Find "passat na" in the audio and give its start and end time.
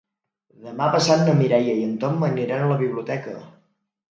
0.95-1.35